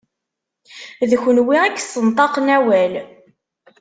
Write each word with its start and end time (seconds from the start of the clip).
D 1.09 1.11
kunwi 1.21 1.55
i 1.65 1.67
yessenṭaqen 1.73 2.47
awal. 2.57 2.93